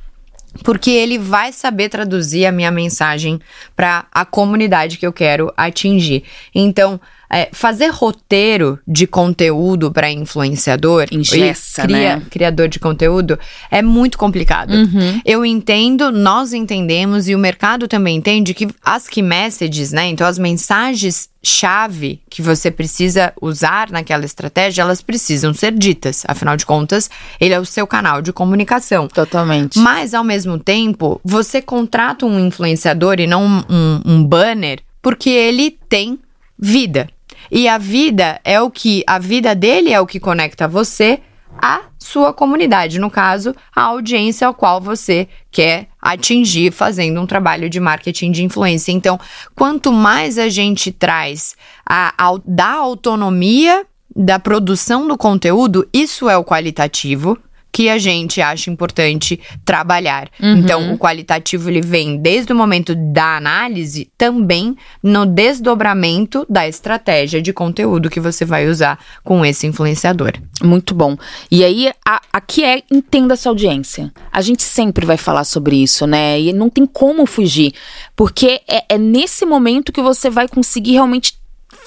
Porque 0.64 0.90
ele 0.90 1.18
vai 1.18 1.52
saber 1.52 1.88
traduzir 1.88 2.46
a 2.46 2.52
minha 2.52 2.70
mensagem 2.70 3.38
para 3.76 4.06
a 4.12 4.24
comunidade 4.24 4.96
que 4.96 5.06
eu 5.06 5.12
quero 5.12 5.52
atingir. 5.56 6.24
Então, 6.54 7.00
é, 7.30 7.48
fazer 7.52 7.88
roteiro 7.88 8.78
de 8.86 9.06
conteúdo 9.06 9.90
para 9.90 10.10
influenciador, 10.10 11.06
Ingessa, 11.10 11.82
cria, 11.82 12.16
né? 12.16 12.22
criador 12.30 12.68
de 12.68 12.78
conteúdo, 12.78 13.38
é 13.70 13.82
muito 13.82 14.16
complicado. 14.16 14.72
Uhum. 14.72 15.20
Eu 15.24 15.44
entendo, 15.44 16.10
nós 16.10 16.52
entendemos 16.52 17.28
e 17.28 17.34
o 17.34 17.38
mercado 17.38 17.86
também 17.86 18.16
entende 18.16 18.54
que 18.54 18.68
as 18.84 19.08
key 19.08 19.22
messages, 19.22 19.92
né? 19.92 20.06
Então 20.08 20.26
as 20.26 20.38
mensagens 20.38 21.28
chave 21.42 22.20
que 22.28 22.42
você 22.42 22.70
precisa 22.70 23.32
usar 23.40 23.90
naquela 23.90 24.24
estratégia, 24.24 24.82
elas 24.82 25.00
precisam 25.00 25.54
ser 25.54 25.72
ditas. 25.72 26.24
Afinal 26.26 26.56
de 26.56 26.66
contas, 26.66 27.08
ele 27.40 27.54
é 27.54 27.60
o 27.60 27.64
seu 27.64 27.86
canal 27.86 28.20
de 28.20 28.32
comunicação. 28.32 29.08
Totalmente. 29.08 29.78
Mas, 29.78 30.14
ao 30.14 30.24
mesmo 30.24 30.58
tempo, 30.58 31.20
você 31.24 31.62
contrata 31.62 32.26
um 32.26 32.46
influenciador 32.46 33.20
e 33.20 33.26
não 33.26 33.44
um, 33.44 33.62
um, 33.70 34.00
um 34.04 34.24
banner 34.24 34.80
porque 35.00 35.30
ele 35.30 35.70
tem 35.88 36.18
vida. 36.58 37.08
E 37.50 37.68
a 37.68 37.78
vida 37.78 38.40
é 38.44 38.60
o 38.60 38.70
que. 38.70 39.02
A 39.06 39.18
vida 39.18 39.54
dele 39.54 39.92
é 39.92 40.00
o 40.00 40.06
que 40.06 40.20
conecta 40.20 40.68
você 40.68 41.20
à 41.60 41.82
sua 41.98 42.32
comunidade, 42.32 42.98
no 42.98 43.10
caso, 43.10 43.54
a 43.74 43.82
audiência 43.82 44.46
ao 44.46 44.54
qual 44.54 44.80
você 44.80 45.28
quer 45.50 45.88
atingir 46.00 46.72
fazendo 46.72 47.20
um 47.20 47.26
trabalho 47.26 47.68
de 47.68 47.80
marketing 47.80 48.30
de 48.30 48.44
influência. 48.44 48.92
Então, 48.92 49.18
quanto 49.54 49.92
mais 49.92 50.38
a 50.38 50.48
gente 50.48 50.92
traz 50.92 51.56
a, 51.84 52.14
a 52.16 52.38
da 52.44 52.72
autonomia 52.74 53.84
da 54.14 54.38
produção 54.38 55.06
do 55.06 55.16
conteúdo, 55.16 55.88
isso 55.92 56.28
é 56.28 56.36
o 56.36 56.44
qualitativo 56.44 57.38
que 57.78 57.88
a 57.88 57.96
gente 57.96 58.40
acha 58.40 58.68
importante 58.72 59.38
trabalhar. 59.64 60.28
Uhum. 60.42 60.56
Então, 60.56 60.92
o 60.92 60.98
qualitativo 60.98 61.70
ele 61.70 61.80
vem 61.80 62.16
desde 62.16 62.52
o 62.52 62.56
momento 62.56 62.92
da 62.92 63.36
análise, 63.36 64.10
também 64.18 64.76
no 65.00 65.24
desdobramento 65.24 66.44
da 66.50 66.66
estratégia 66.66 67.40
de 67.40 67.52
conteúdo 67.52 68.10
que 68.10 68.18
você 68.18 68.44
vai 68.44 68.66
usar 68.66 68.98
com 69.22 69.46
esse 69.46 69.64
influenciador. 69.64 70.32
Muito 70.60 70.92
bom. 70.92 71.16
E 71.48 71.62
aí, 71.62 71.92
a, 72.04 72.20
aqui 72.32 72.64
é 72.64 72.82
entenda 72.90 73.34
essa 73.34 73.48
audiência. 73.48 74.12
A 74.32 74.40
gente 74.40 74.64
sempre 74.64 75.06
vai 75.06 75.16
falar 75.16 75.44
sobre 75.44 75.80
isso, 75.80 76.04
né? 76.04 76.40
E 76.40 76.52
não 76.52 76.68
tem 76.68 76.84
como 76.84 77.26
fugir, 77.26 77.72
porque 78.16 78.60
é, 78.66 78.86
é 78.88 78.98
nesse 78.98 79.46
momento 79.46 79.92
que 79.92 80.02
você 80.02 80.28
vai 80.28 80.48
conseguir 80.48 80.94
realmente 80.94 81.37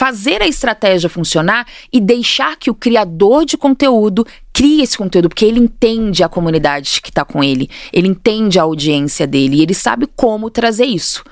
fazer 0.02 0.42
a 0.42 0.48
estratégia 0.48 1.08
funcionar 1.08 1.68
e 1.94 2.02
deixar 2.02 2.56
que 2.58 2.72
o 2.72 2.74
criador 2.74 3.46
de 3.46 3.56
conteúdo 3.56 4.26
crie 4.52 4.82
esse 4.82 4.98
conteúdo, 4.98 5.30
porque 5.30 5.46
ele 5.46 5.60
entende 5.60 6.24
a 6.24 6.28
comunidade 6.28 7.00
que 7.04 7.10
está 7.10 7.24
com 7.24 7.44
ele, 7.44 7.70
ele 7.94 8.08
entende 8.08 8.58
a 8.58 8.64
audiência 8.64 9.28
dele 9.28 9.58
e 9.58 9.62
ele 9.62 9.76
sabe 9.76 10.08
como 10.16 10.50
trazer 10.50 10.86
isso. 10.86 11.24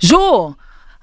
Ju, 0.00 0.56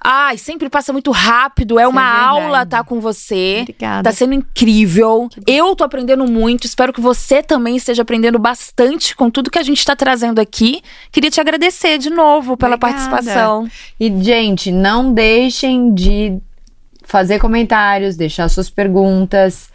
Ai, 0.06 0.36
sempre 0.36 0.68
passa 0.68 0.92
muito 0.92 1.10
rápido. 1.10 1.78
É 1.78 1.88
uma 1.88 2.02
é 2.02 2.24
aula 2.26 2.62
estar 2.62 2.82
tá 2.82 2.84
com 2.84 3.00
você. 3.00 3.60
Obrigada. 3.62 4.02
Tá 4.02 4.14
sendo 4.14 4.34
incrível. 4.34 5.30
Eu 5.46 5.74
tô 5.74 5.82
aprendendo 5.82 6.26
muito. 6.26 6.66
Espero 6.66 6.92
que 6.92 7.00
você 7.00 7.42
também 7.42 7.74
esteja 7.76 8.02
aprendendo 8.02 8.38
bastante 8.38 9.16
com 9.16 9.30
tudo 9.30 9.50
que 9.50 9.58
a 9.58 9.62
gente 9.62 9.78
está 9.78 9.96
trazendo 9.96 10.42
aqui. 10.42 10.82
Queria 11.10 11.30
te 11.30 11.40
agradecer 11.40 11.96
de 11.96 12.10
novo 12.10 12.54
pela 12.54 12.74
Obrigada. 12.74 13.08
participação. 13.08 13.66
E, 13.98 14.12
gente, 14.22 14.70
não 14.70 15.10
deixem 15.10 15.94
de 15.94 16.38
fazer 17.04 17.38
comentários, 17.38 18.16
deixar 18.16 18.48
suas 18.48 18.68
perguntas. 18.68 19.72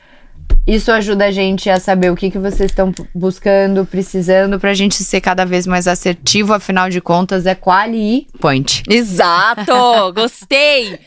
Isso 0.68 0.92
ajuda 0.92 1.26
a 1.26 1.32
gente 1.32 1.70
a 1.70 1.80
saber 1.80 2.12
o 2.12 2.16
que, 2.16 2.30
que 2.30 2.38
vocês 2.38 2.70
estão 2.70 2.94
buscando, 3.14 3.86
precisando, 3.86 4.60
para 4.60 4.72
a 4.72 4.74
gente 4.74 4.96
ser 4.96 5.22
cada 5.22 5.46
vez 5.46 5.66
mais 5.66 5.88
assertivo. 5.88 6.54
Afinal 6.54 6.90
de 6.90 7.02
contas, 7.02 7.46
é 7.46 7.56
quali 7.56 7.98
e 7.98 8.28
point. 8.40 8.84
Exato! 8.88 9.74
Gostei! 10.14 11.00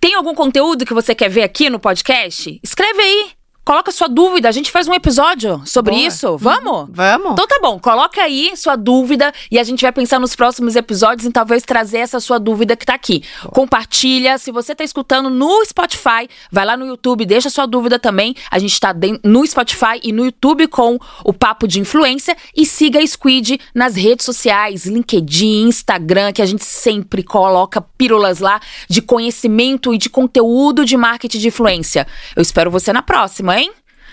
Tem 0.00 0.14
algum 0.14 0.34
conteúdo 0.34 0.84
que 0.84 0.94
você 0.94 1.14
quer 1.14 1.30
ver 1.30 1.42
aqui 1.42 1.70
no 1.70 1.78
podcast? 1.78 2.58
Escreve 2.62 3.00
aí! 3.00 3.33
Coloca 3.64 3.90
sua 3.90 4.08
dúvida, 4.08 4.46
a 4.46 4.52
gente 4.52 4.70
faz 4.70 4.86
um 4.86 4.92
episódio 4.92 5.62
sobre 5.64 5.92
Boa. 5.92 6.06
isso. 6.06 6.36
Vamos? 6.36 6.80
Uhum. 6.80 6.88
Vamos. 6.90 7.32
Então 7.32 7.46
tá 7.46 7.58
bom, 7.62 7.78
coloca 7.78 8.20
aí 8.20 8.54
sua 8.56 8.76
dúvida 8.76 9.32
e 9.50 9.58
a 9.58 9.64
gente 9.64 9.80
vai 9.80 9.90
pensar 9.90 10.20
nos 10.20 10.36
próximos 10.36 10.76
episódios 10.76 11.26
em 11.26 11.30
talvez 11.30 11.62
trazer 11.62 11.98
essa 11.98 12.20
sua 12.20 12.38
dúvida 12.38 12.76
que 12.76 12.84
tá 12.84 12.92
aqui. 12.92 13.22
Boa. 13.42 13.52
Compartilha, 13.52 14.36
se 14.36 14.52
você 14.52 14.74
tá 14.74 14.84
escutando 14.84 15.30
no 15.30 15.64
Spotify, 15.64 16.28
vai 16.52 16.66
lá 16.66 16.76
no 16.76 16.84
YouTube, 16.84 17.24
deixa 17.24 17.48
sua 17.48 17.64
dúvida 17.64 17.98
também. 17.98 18.36
A 18.50 18.58
gente 18.58 18.78
tá 18.78 18.94
no 19.24 19.46
Spotify 19.46 19.98
e 20.02 20.12
no 20.12 20.26
YouTube 20.26 20.66
com 20.66 20.98
o 21.24 21.32
Papo 21.32 21.66
de 21.66 21.80
Influência 21.80 22.36
e 22.54 22.66
siga 22.66 23.00
a 23.00 23.06
Squid 23.06 23.58
nas 23.74 23.96
redes 23.96 24.26
sociais, 24.26 24.84
LinkedIn, 24.84 25.68
Instagram, 25.68 26.32
que 26.32 26.42
a 26.42 26.46
gente 26.46 26.66
sempre 26.66 27.22
coloca 27.22 27.80
pílulas 27.80 28.40
lá 28.40 28.60
de 28.90 29.00
conhecimento 29.00 29.94
e 29.94 29.96
de 29.96 30.10
conteúdo 30.10 30.84
de 30.84 30.98
marketing 30.98 31.38
de 31.38 31.48
influência. 31.48 32.06
Eu 32.36 32.42
espero 32.42 32.70
você 32.70 32.92
na 32.92 33.00
próxima 33.00 33.53
hein? 33.58 33.72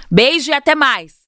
Beijo 0.10 0.52
e 0.52 0.54
até 0.54 0.76
mais! 0.76 1.21